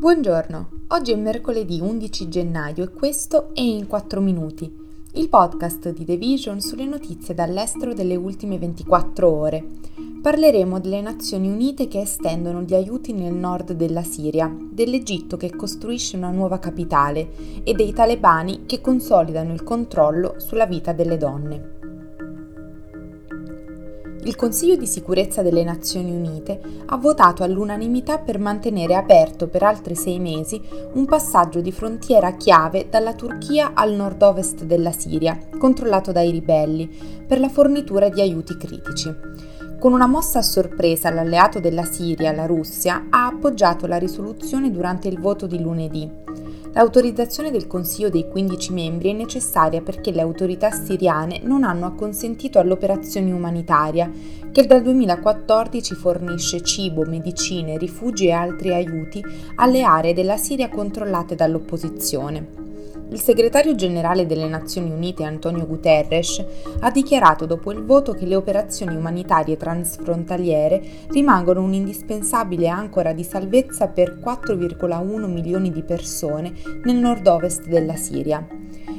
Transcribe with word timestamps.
Buongiorno, 0.00 0.68
oggi 0.88 1.12
è 1.12 1.14
mercoledì 1.14 1.78
11 1.78 2.28
gennaio 2.30 2.84
e 2.84 2.88
questo 2.88 3.50
è 3.52 3.60
In 3.60 3.86
4 3.86 4.22
Minuti, 4.22 4.74
il 5.12 5.28
podcast 5.28 5.90
di 5.92 6.06
The 6.06 6.16
Vision 6.16 6.62
sulle 6.62 6.86
notizie 6.86 7.34
dall'estero 7.34 7.92
delle 7.92 8.16
ultime 8.16 8.56
24 8.56 9.30
ore. 9.30 9.62
Parleremo 10.22 10.80
delle 10.80 11.02
Nazioni 11.02 11.50
Unite 11.50 11.86
che 11.86 12.00
estendono 12.00 12.62
gli 12.62 12.74
aiuti 12.74 13.12
nel 13.12 13.34
nord 13.34 13.72
della 13.72 14.02
Siria, 14.02 14.50
dell'Egitto 14.58 15.36
che 15.36 15.54
costruisce 15.54 16.16
una 16.16 16.30
nuova 16.30 16.58
capitale 16.58 17.62
e 17.62 17.74
dei 17.74 17.92
talebani 17.92 18.64
che 18.64 18.80
consolidano 18.80 19.52
il 19.52 19.62
controllo 19.62 20.36
sulla 20.38 20.64
vita 20.64 20.94
delle 20.94 21.18
donne. 21.18 21.79
Il 24.22 24.36
Consiglio 24.36 24.76
di 24.76 24.86
sicurezza 24.86 25.40
delle 25.40 25.64
Nazioni 25.64 26.10
Unite 26.10 26.60
ha 26.86 26.96
votato 26.98 27.42
all'unanimità 27.42 28.18
per 28.18 28.38
mantenere 28.38 28.94
aperto 28.94 29.48
per 29.48 29.62
altri 29.62 29.94
sei 29.94 30.18
mesi 30.18 30.60
un 30.92 31.06
passaggio 31.06 31.62
di 31.62 31.72
frontiera 31.72 32.32
chiave 32.32 32.88
dalla 32.90 33.14
Turchia 33.14 33.70
al 33.72 33.94
nord-ovest 33.94 34.64
della 34.64 34.92
Siria, 34.92 35.38
controllato 35.58 36.12
dai 36.12 36.30
ribelli, 36.30 37.24
per 37.26 37.40
la 37.40 37.48
fornitura 37.48 38.10
di 38.10 38.20
aiuti 38.20 38.58
critici. 38.58 39.10
Con 39.78 39.94
una 39.94 40.06
mossa 40.06 40.40
a 40.40 40.42
sorpresa 40.42 41.10
l'alleato 41.10 41.58
della 41.58 41.84
Siria, 41.84 42.32
la 42.32 42.44
Russia, 42.44 43.06
ha 43.08 43.24
appoggiato 43.24 43.86
la 43.86 43.96
risoluzione 43.96 44.70
durante 44.70 45.08
il 45.08 45.18
voto 45.18 45.46
di 45.46 45.58
lunedì. 45.58 46.10
L'autorizzazione 46.72 47.50
del 47.50 47.66
Consiglio 47.66 48.10
dei 48.10 48.28
15 48.28 48.72
membri 48.72 49.10
è 49.10 49.12
necessaria 49.12 49.80
perché 49.80 50.12
le 50.12 50.20
autorità 50.20 50.70
siriane 50.70 51.40
non 51.42 51.64
hanno 51.64 51.86
acconsentito 51.86 52.60
all'operazione 52.60 53.32
umanitaria, 53.32 54.08
che 54.52 54.66
dal 54.66 54.80
2014 54.80 55.94
fornisce 55.96 56.62
cibo, 56.62 57.04
medicine, 57.04 57.76
rifugi 57.76 58.26
e 58.26 58.32
altri 58.32 58.72
aiuti 58.72 59.20
alle 59.56 59.82
aree 59.82 60.14
della 60.14 60.36
Siria 60.36 60.68
controllate 60.68 61.34
dall'opposizione. 61.34 62.69
Il 63.12 63.20
segretario 63.20 63.74
generale 63.74 64.24
delle 64.24 64.46
Nazioni 64.46 64.88
Unite 64.88 65.24
Antonio 65.24 65.66
Guterres 65.66 66.44
ha 66.78 66.92
dichiarato 66.92 67.44
dopo 67.44 67.72
il 67.72 67.84
voto 67.84 68.12
che 68.14 68.24
le 68.24 68.36
operazioni 68.36 68.94
umanitarie 68.94 69.56
transfrontaliere 69.56 70.80
rimangono 71.08 71.60
un'indispensabile 71.60 72.68
ancora 72.68 73.12
di 73.12 73.24
salvezza 73.24 73.88
per 73.88 74.16
4,1 74.24 75.28
milioni 75.28 75.72
di 75.72 75.82
persone 75.82 76.52
nel 76.84 76.98
nord-ovest 76.98 77.66
della 77.66 77.96
Siria. 77.96 78.46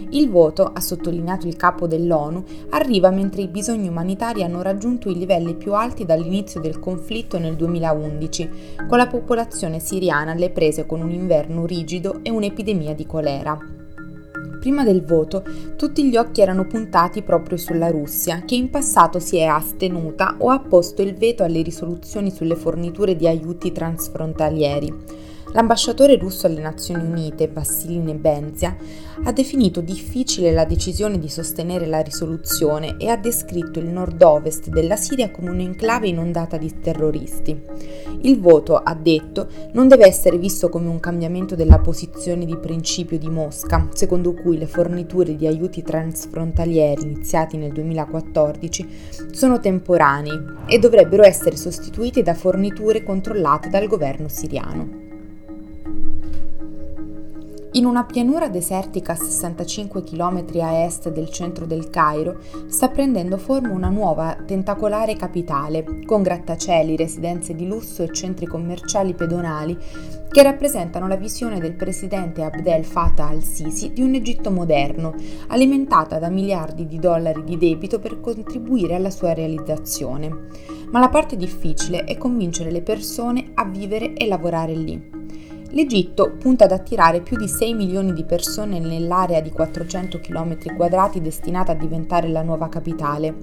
Il 0.10 0.30
voto, 0.30 0.66
ha 0.66 0.82
sottolineato 0.82 1.48
il 1.48 1.56
capo 1.56 1.88
dell'ONU, 1.88 2.44
arriva 2.72 3.12
mentre 3.12 3.44
i 3.44 3.48
bisogni 3.48 3.88
umanitari 3.88 4.44
hanno 4.44 4.62
raggiunto 4.62 5.10
i 5.10 5.18
livelli 5.18 5.56
più 5.56 5.74
alti 5.74 6.04
dall'inizio 6.04 6.60
del 6.60 6.80
conflitto 6.80 7.40
nel 7.40 7.56
2011, 7.56 8.50
con 8.90 8.98
la 8.98 9.08
popolazione 9.08 9.80
siriana 9.80 10.34
alle 10.34 10.50
prese 10.50 10.86
con 10.86 11.00
un 11.00 11.12
inverno 11.12 11.66
rigido 11.66 12.20
e 12.24 12.30
un'epidemia 12.30 12.94
di 12.94 13.06
colera. 13.06 13.80
Prima 14.62 14.84
del 14.84 15.04
voto 15.04 15.44
tutti 15.76 16.08
gli 16.08 16.16
occhi 16.16 16.40
erano 16.40 16.68
puntati 16.68 17.24
proprio 17.24 17.58
sulla 17.58 17.90
Russia, 17.90 18.44
che 18.46 18.54
in 18.54 18.70
passato 18.70 19.18
si 19.18 19.38
è 19.38 19.46
astenuta 19.46 20.36
o 20.38 20.52
ha 20.52 20.60
posto 20.60 21.02
il 21.02 21.16
veto 21.16 21.44
alle 21.44 21.64
risoluzioni 21.64 22.30
sulle 22.30 22.56
forniture 22.56 23.16
di 23.16 23.28
aiuti 23.28 23.72
transfrontalieri. 23.72 24.94
L'ambasciatore 25.54 26.16
russo 26.16 26.48
alle 26.48 26.62
Nazioni 26.62 27.04
Unite, 27.04 27.50
Vassiline 27.50 28.16
Benzia, 28.16 28.78
ha 29.24 29.32
definito 29.34 29.82
difficile 29.82 30.52
la 30.52 30.64
decisione 30.64 31.20
di 31.20 31.28
sostenere 31.28 31.88
la 31.88 32.00
risoluzione 32.00 32.96
e 32.98 33.10
ha 33.10 33.18
descritto 33.18 33.78
il 33.80 33.88
nord-ovest 33.88 34.70
della 34.70 34.96
Siria 34.96 35.30
come 35.30 35.50
un'enclave 35.50 36.08
inondata 36.08 36.56
di 36.56 36.80
terroristi. 36.80 37.62
Il 38.22 38.40
voto, 38.40 38.78
ha 38.78 38.96
detto, 38.96 39.50
non 39.74 39.90
deve 39.90 40.08
essere 40.08 40.38
visto 40.38 40.70
come 40.70 40.88
un 40.88 41.02
cambiamento 41.02 41.56
della 41.56 41.80
posizione 41.80 42.46
di 42.46 42.56
principio 42.56 43.18
di 43.18 43.30
Mosca, 43.30 43.90
secondo 43.94 44.34
cui 44.34 44.58
le 44.58 44.68
forniture 44.68 45.36
di 45.36 45.48
aiuti 45.48 45.82
transfrontalieri 45.82 47.02
iniziati 47.02 47.58
nel 47.58 47.74
2014 47.74 48.88
sono 49.32 49.60
temporanei 49.60 50.40
e 50.66 50.80
dovrebbero 50.80 51.24
essere 51.24 51.58
sostituiti 51.58 52.24
da 52.24 52.34
forniture 52.34 53.04
controllate 53.04 53.68
dal 53.70 53.88
governo 53.88 54.30
siriano. 54.30 55.01
In 57.74 57.86
una 57.86 58.04
pianura 58.04 58.50
desertica 58.50 59.14
a 59.14 59.16
65 59.16 60.04
km 60.04 60.44
a 60.60 60.84
est 60.84 61.10
del 61.10 61.30
centro 61.30 61.66
del 61.66 61.90
Cairo 61.90 62.42
sta 62.68 62.90
prendendo 62.90 63.38
forma 63.38 63.72
una 63.72 63.88
nuova 63.88 64.36
tentacolare 64.46 65.16
capitale, 65.16 66.04
con 66.06 66.22
grattacieli, 66.22 66.98
residenze 66.98 67.56
di 67.56 67.66
lusso 67.66 68.04
e 68.04 68.12
centri 68.12 68.46
commerciali 68.46 69.14
pedonali 69.14 69.78
che 70.30 70.44
rappresentano 70.44 71.08
la 71.08 71.16
visione 71.16 71.60
del 71.60 71.76
presidente 71.76 72.44
Abdel 72.44 72.84
Fattah 72.84 73.30
al-Sisi 73.30 73.94
di 73.94 74.02
un 74.02 74.16
Egitto 74.16 74.52
moderno, 74.52 75.16
alimentata 75.48 76.20
da 76.20 76.28
miliardi 76.28 76.86
di 76.86 77.00
dollari 77.00 77.46
di 77.46 77.58
debito 77.58 78.00
per 78.00 78.20
contribuire 78.20 78.96
alla 78.96 79.10
sua 79.10 79.34
realizzazione. 79.34 80.30
Ma 80.92 81.00
la 81.00 81.08
parte 81.08 81.38
difficile 81.38 82.04
è 82.04 82.18
convincere 82.18 82.70
le 82.70 82.82
persone 82.82 83.52
a 83.54 83.64
vivere 83.64 84.12
e 84.12 84.28
lavorare 84.28 84.74
lì. 84.74 85.20
L'Egitto 85.74 86.34
punta 86.38 86.66
ad 86.66 86.74
attirare 86.74 87.22
più 87.22 87.38
di 87.38 87.48
6 87.48 87.74
milioni 87.74 88.12
di 88.12 88.26
persone 88.26 88.80
nell'area 88.80 89.40
di 89.40 89.52
400 89.52 90.20
km 90.20 90.76
quadrati 90.76 91.22
destinata 91.22 91.72
a 91.72 91.76
diventare 91.76 92.28
la 92.28 92.42
nuova 92.42 92.68
capitale. 92.68 93.34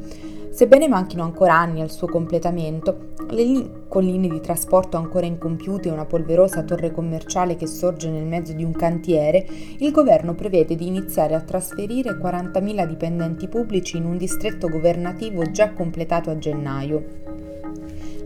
Sebbene 0.51 0.89
manchino 0.89 1.23
ancora 1.23 1.55
anni 1.55 1.81
al 1.81 1.91
suo 1.91 2.07
completamento, 2.07 3.13
le 3.31 3.85
colline 3.89 4.29
di 4.29 4.41
trasporto 4.41 4.99
ancora 4.99 5.25
incompiute 5.25 5.89
e 5.89 5.93
una 5.93 6.05
polverosa 6.05 6.65
torre 6.65 6.91
commerciale 6.91 7.57
che 7.57 7.67
sorge 7.67 8.11
nel 8.11 8.27
mezzo 8.27 8.53
di 8.53 8.65
un 8.65 8.73
cantiere, 8.73 9.47
il 9.79 9.91
governo 9.91 10.35
prevede 10.35 10.75
di 10.75 10.87
iniziare 10.87 11.35
a 11.35 11.41
trasferire 11.41 12.19
40.000 12.19 12.87
dipendenti 12.87 13.49
pubblici 13.49 13.97
in 13.97 14.05
un 14.05 14.19
distretto 14.19 14.69
governativo 14.69 15.51
già 15.51 15.73
completato 15.73 16.29
a 16.29 16.37
gennaio. 16.37 17.38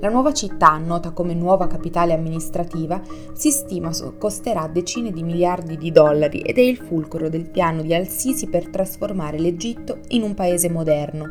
La 0.03 0.09
nuova 0.09 0.33
città, 0.33 0.79
nota 0.79 1.13
come 1.13 1.33
nuova 1.33 1.69
capitale 1.69 2.13
amministrativa, 2.13 3.01
si 3.35 3.53
stima 3.53 3.93
costerà 4.19 4.67
decine 4.67 5.13
di 5.13 5.23
miliardi 5.23 5.77
di 5.77 5.93
dollari 5.93 6.41
ed 6.41 6.59
è 6.59 6.61
il 6.61 6.77
fulcro 6.77 7.29
del 7.29 7.49
piano 7.49 7.83
di 7.83 7.95
Al-Sisi 7.95 8.49
per 8.49 8.69
trasformare 8.69 9.39
l'Egitto 9.39 10.01
in 10.09 10.23
un 10.23 10.35
paese 10.35 10.69
moderno, 10.69 11.31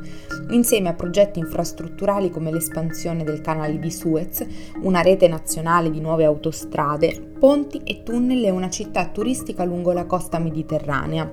insieme 0.52 0.88
a 0.88 0.94
progetti 0.94 1.40
infrastrutturali 1.40 2.30
come 2.30 2.50
l'espansione 2.50 3.26
del 3.26 3.42
canale 3.42 3.78
di 3.78 3.92
Suez, 3.92 4.48
una 4.84 5.02
rete 5.02 5.28
nazionale 5.28 5.92
di 5.92 6.00
nuove 6.00 6.24
autostrade, 6.24 7.34
ponti 7.38 7.82
e 7.84 8.04
tunnel 8.04 8.46
e 8.46 8.52
una 8.52 8.70
città 8.70 9.06
turistica 9.08 9.66
lungo 9.66 9.92
la 9.92 10.06
costa 10.06 10.40
mediterranea. 10.40 11.30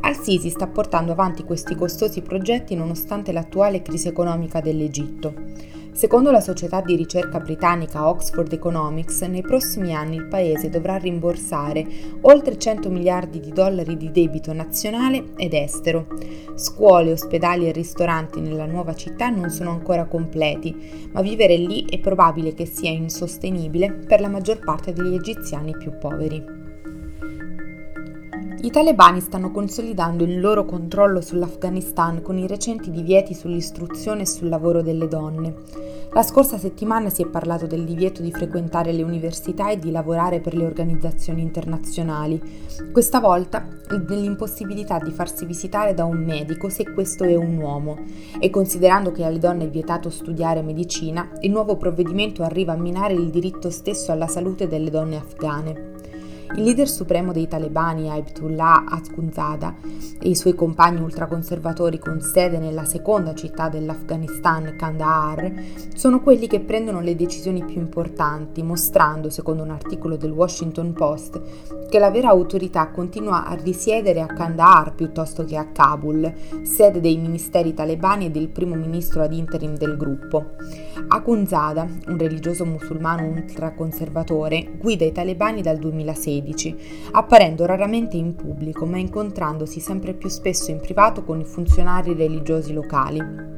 Al-Sisi 0.00 0.48
sta 0.48 0.66
portando 0.68 1.12
avanti 1.12 1.44
questi 1.44 1.74
costosi 1.74 2.22
progetti 2.22 2.74
nonostante 2.74 3.30
l'attuale 3.30 3.82
crisi 3.82 4.08
economica 4.08 4.62
dell'Egitto. 4.62 5.80
Secondo 5.94 6.30
la 6.30 6.40
società 6.40 6.80
di 6.80 6.96
ricerca 6.96 7.38
britannica 7.38 8.08
Oxford 8.08 8.50
Economics, 8.50 9.20
nei 9.22 9.42
prossimi 9.42 9.94
anni 9.94 10.16
il 10.16 10.26
paese 10.26 10.70
dovrà 10.70 10.96
rimborsare 10.96 11.86
oltre 12.22 12.58
100 12.58 12.88
miliardi 12.88 13.40
di 13.40 13.52
dollari 13.52 13.98
di 13.98 14.10
debito 14.10 14.54
nazionale 14.54 15.34
ed 15.36 15.52
estero. 15.52 16.06
Scuole, 16.54 17.12
ospedali 17.12 17.68
e 17.68 17.72
ristoranti 17.72 18.40
nella 18.40 18.66
nuova 18.66 18.94
città 18.94 19.28
non 19.28 19.50
sono 19.50 19.70
ancora 19.70 20.06
completi, 20.06 21.10
ma 21.12 21.20
vivere 21.20 21.56
lì 21.56 21.84
è 21.84 21.98
probabile 21.98 22.54
che 22.54 22.64
sia 22.64 22.90
insostenibile 22.90 23.92
per 23.92 24.20
la 24.20 24.28
maggior 24.28 24.60
parte 24.60 24.94
degli 24.94 25.14
egiziani 25.14 25.76
più 25.76 25.98
poveri. 25.98 26.61
I 28.64 28.70
talebani 28.70 29.20
stanno 29.20 29.50
consolidando 29.50 30.22
il 30.22 30.38
loro 30.38 30.64
controllo 30.64 31.20
sull'Afghanistan 31.20 32.22
con 32.22 32.38
i 32.38 32.46
recenti 32.46 32.92
divieti 32.92 33.34
sull'istruzione 33.34 34.22
e 34.22 34.26
sul 34.26 34.48
lavoro 34.48 34.82
delle 34.82 35.08
donne. 35.08 35.52
La 36.12 36.22
scorsa 36.22 36.58
settimana 36.58 37.10
si 37.10 37.22
è 37.22 37.26
parlato 37.26 37.66
del 37.66 37.84
divieto 37.84 38.22
di 38.22 38.30
frequentare 38.30 38.92
le 38.92 39.02
università 39.02 39.68
e 39.68 39.80
di 39.80 39.90
lavorare 39.90 40.38
per 40.38 40.54
le 40.54 40.64
organizzazioni 40.64 41.42
internazionali. 41.42 42.40
Questa 42.92 43.18
volta 43.18 43.66
dell'impossibilità 43.88 45.00
di 45.00 45.10
farsi 45.10 45.44
visitare 45.44 45.92
da 45.92 46.04
un 46.04 46.22
medico 46.22 46.68
se 46.68 46.88
questo 46.92 47.24
è 47.24 47.34
un 47.34 47.56
uomo. 47.56 47.98
E 48.38 48.48
considerando 48.48 49.10
che 49.10 49.24
alle 49.24 49.40
donne 49.40 49.64
è 49.64 49.70
vietato 49.70 50.08
studiare 50.08 50.62
medicina, 50.62 51.28
il 51.40 51.50
nuovo 51.50 51.76
provvedimento 51.76 52.44
arriva 52.44 52.74
a 52.74 52.76
minare 52.76 53.14
il 53.14 53.28
diritto 53.28 53.70
stesso 53.70 54.12
alla 54.12 54.28
salute 54.28 54.68
delle 54.68 54.90
donne 54.90 55.16
afghane. 55.16 56.01
Il 56.54 56.64
leader 56.64 56.86
supremo 56.86 57.32
dei 57.32 57.48
talebani, 57.48 58.10
Aibtullah 58.10 58.84
Akhundzada, 58.86 59.74
e 60.20 60.28
i 60.28 60.34
suoi 60.34 60.54
compagni 60.54 61.00
ultraconservatori 61.00 61.98
con 61.98 62.20
sede 62.20 62.58
nella 62.58 62.84
seconda 62.84 63.34
città 63.34 63.70
dell'Afghanistan, 63.70 64.74
Kandahar, 64.76 65.50
sono 65.94 66.20
quelli 66.20 66.46
che 66.48 66.60
prendono 66.60 67.00
le 67.00 67.16
decisioni 67.16 67.64
più 67.64 67.80
importanti, 67.80 68.62
mostrando, 68.62 69.30
secondo 69.30 69.62
un 69.62 69.70
articolo 69.70 70.16
del 70.16 70.30
Washington 70.30 70.92
Post, 70.92 71.40
che 71.88 71.98
la 71.98 72.10
vera 72.10 72.28
autorità 72.28 72.88
continua 72.88 73.46
a 73.46 73.54
risiedere 73.54 74.20
a 74.20 74.26
Kandahar 74.26 74.94
piuttosto 74.94 75.44
che 75.44 75.56
a 75.56 75.68
Kabul, 75.72 76.32
sede 76.64 77.00
dei 77.00 77.16
ministeri 77.16 77.72
talebani 77.72 78.26
e 78.26 78.30
del 78.30 78.48
primo 78.48 78.74
ministro 78.74 79.22
ad 79.22 79.32
interim 79.32 79.76
del 79.76 79.96
gruppo. 79.96 80.50
Akhundzada, 81.08 81.88
un 82.08 82.18
religioso 82.18 82.66
musulmano 82.66 83.26
ultraconservatore, 83.26 84.70
guida 84.78 85.04
i 85.06 85.12
talebani 85.12 85.62
dal 85.62 85.78
2016, 85.78 86.40
apparendo 87.12 87.64
raramente 87.66 88.16
in 88.16 88.34
pubblico 88.34 88.86
ma 88.86 88.98
incontrandosi 88.98 89.80
sempre 89.80 90.14
più 90.14 90.28
spesso 90.28 90.70
in 90.70 90.80
privato 90.80 91.22
con 91.22 91.40
i 91.40 91.44
funzionari 91.44 92.14
religiosi 92.14 92.72
locali. 92.72 93.52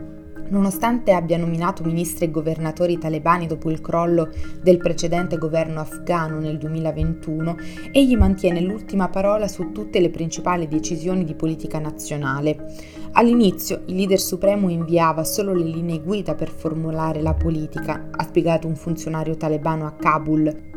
Nonostante 0.47 1.13
abbia 1.13 1.39
nominato 1.39 1.83
ministri 1.83 2.27
e 2.27 2.31
governatori 2.31 2.99
talebani 2.99 3.47
dopo 3.47 3.71
il 3.71 3.81
crollo 3.81 4.29
del 4.61 4.77
precedente 4.77 5.39
governo 5.39 5.81
afghano 5.81 6.39
nel 6.39 6.59
2021, 6.59 7.57
egli 7.91 8.15
mantiene 8.17 8.61
l'ultima 8.61 9.09
parola 9.09 9.49
su 9.49 9.73
tutte 9.73 10.01
le 10.01 10.11
principali 10.11 10.69
decisioni 10.69 11.25
di 11.25 11.35
politica 11.35 11.79
nazionale. 11.79 12.73
All'inizio 13.13 13.83
il 13.87 13.97
leader 13.97 14.21
supremo 14.21 14.69
inviava 14.69 15.25
solo 15.25 15.55
le 15.55 15.65
linee 15.65 16.03
guida 16.03 16.35
per 16.35 16.51
formulare 16.51 17.23
la 17.23 17.35
politica, 17.35 18.09
ha 18.11 18.23
spiegato 18.25 18.67
un 18.67 18.77
funzionario 18.77 19.37
talebano 19.37 19.87
a 19.87 19.93
Kabul. 19.93 20.74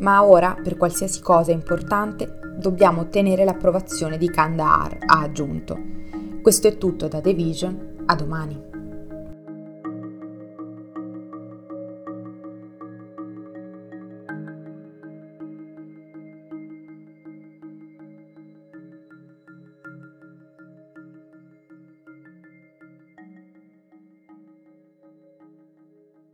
Ma 0.00 0.24
ora, 0.24 0.56
per 0.62 0.76
qualsiasi 0.76 1.20
cosa 1.20 1.52
importante, 1.52 2.40
dobbiamo 2.56 3.02
ottenere 3.02 3.44
l'approvazione 3.44 4.18
di 4.18 4.30
Kandahar, 4.30 4.98
ha 5.06 5.20
aggiunto. 5.20 5.78
Questo 6.42 6.68
è 6.68 6.78
tutto 6.78 7.08
da 7.08 7.20
The 7.20 7.34
Vision, 7.34 8.02
a 8.06 8.14
domani. 8.14 8.69